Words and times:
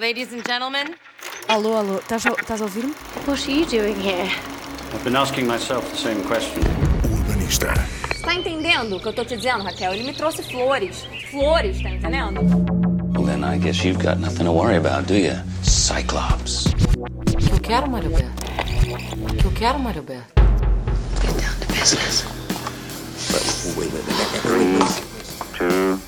Ladies 0.00 0.32
and 0.32 0.46
gentlemen, 0.46 0.94
Alô, 1.48 1.76
alô, 1.76 1.98
estás 1.98 2.24
a, 2.24 2.30
estás 2.30 2.60
a 2.60 2.64
ouvir-me? 2.66 2.94
What 3.26 3.42
are 3.42 3.50
you 3.52 3.66
doing 3.66 3.96
here? 4.00 4.30
I've 4.92 5.02
been 5.02 5.16
asking 5.16 5.48
myself 5.48 5.90
the 5.90 5.96
same 5.96 6.22
question. 6.22 6.62
Urbanista. 7.10 7.74
Tá 8.22 8.32
entendendo 8.32 8.96
o 8.96 9.00
que 9.00 9.08
eu 9.08 9.12
tô 9.12 9.24
te 9.24 9.36
dizendo, 9.36 9.64
Raquel? 9.64 9.94
Ele 9.94 10.04
me 10.04 10.12
trouxe 10.14 10.44
flores. 10.44 11.04
Flores, 11.32 11.82
tá 11.82 11.90
entendendo? 11.90 12.42
Well, 13.12 13.26
then 13.26 13.42
I 13.42 13.58
guess 13.58 13.84
you've 13.84 13.98
got 14.00 14.20
nothing 14.20 14.44
to 14.44 14.52
worry 14.52 14.76
about, 14.76 15.08
do 15.08 15.16
you? 15.16 15.34
Cyclops. 15.64 16.66
O 16.66 17.36
que 17.36 17.52
eu 17.52 17.60
quero, 17.60 17.90
Mário 17.90 18.10
Beto? 18.10 18.30
O 19.32 19.34
que 19.34 19.44
eu 19.46 19.52
quero, 19.52 19.80
Mário 19.80 20.04
Beto? 20.04 20.22
Get 21.22 21.34
down 21.40 21.58
to 21.58 21.66
business. 21.74 22.24
Three, 24.42 24.78
two, 25.58 25.98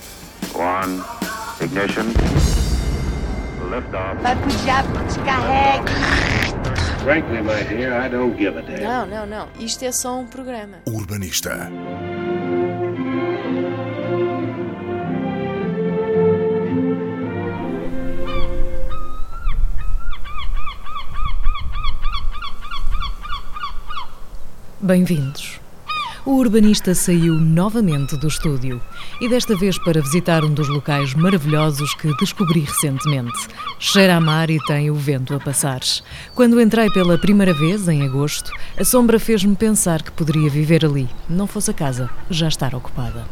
one, 0.55 1.03
ignition. 1.61 2.60
Liftoff. 3.71 4.19
Frankly, 7.05 7.41
my 7.41 7.63
dear, 7.63 7.95
I 7.95 8.09
don't 8.09 8.37
give 8.37 8.59
a 8.59 8.63
damn. 8.63 8.83
Não, 8.83 9.07
não, 9.07 9.27
não. 9.27 9.49
Isto 9.59 9.85
é 9.85 9.93
só 9.93 10.19
um 10.19 10.27
programa. 10.27 10.79
Urbanista. 10.87 11.71
Bem-vindos. 24.81 25.61
O 26.27 26.33
urbanista 26.33 26.95
saiu 26.95 27.35
novamente 27.35 28.15
do 28.15 28.29
estúdio 28.29 28.81
e 29.23 29.29
desta 29.29 29.57
vez 29.57 29.79
para 29.79 30.03
visitar 30.03 30.45
um 30.45 30.53
dos 30.53 30.69
locais 30.69 31.15
maravilhosos 31.15 31.95
que 31.95 32.15
descobri 32.19 32.61
recentemente. 32.61 33.49
Cheira 33.79 34.17
a 34.17 34.21
mar 34.21 34.51
e 34.51 34.63
tem 34.67 34.91
o 34.91 34.95
vento 34.95 35.35
a 35.35 35.41
passar. 35.41 35.81
Quando 36.35 36.61
entrei 36.61 36.91
pela 36.91 37.17
primeira 37.17 37.55
vez, 37.55 37.89
em 37.89 38.03
agosto, 38.03 38.53
a 38.79 38.85
sombra 38.85 39.19
fez-me 39.19 39.57
pensar 39.57 40.03
que 40.03 40.13
poderia 40.13 40.51
viver 40.51 40.85
ali, 40.85 41.09
não 41.27 41.47
fosse 41.47 41.71
a 41.71 41.75
casa 41.75 42.11
já 42.29 42.49
estar 42.49 42.75
ocupada. 42.75 43.25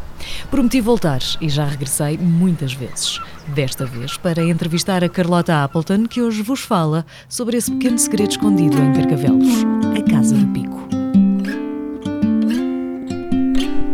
Prometi 0.51 0.81
voltar 0.81 1.21
e 1.41 1.49
já 1.49 1.67
regressei 1.67 2.17
muitas 2.17 2.73
vezes. 2.73 3.21
Desta 3.49 3.85
vez 3.85 4.17
para 4.17 4.43
entrevistar 4.43 5.05
a 5.05 5.09
Carlota 5.09 5.63
Appleton, 5.63 6.07
que 6.07 6.23
hoje 6.23 6.43
vos 6.43 6.61
fala 6.61 7.05
sobre 7.29 7.57
esse 7.59 7.71
pequeno 7.71 7.99
segredo 7.99 8.31
escondido 8.31 8.79
em 8.79 8.93
Carcavelos, 8.95 9.65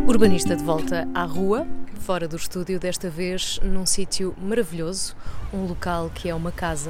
Urbanista 0.06 0.54
de 0.54 0.62
volta 0.62 1.08
à 1.14 1.24
rua, 1.24 1.66
fora 2.00 2.28
do 2.28 2.36
estúdio, 2.36 2.78
desta 2.78 3.08
vez 3.08 3.58
num 3.62 3.86
sítio 3.86 4.36
maravilhoso, 4.38 5.16
um 5.50 5.64
local 5.64 6.10
que 6.14 6.28
é 6.28 6.34
uma 6.34 6.52
casa 6.52 6.82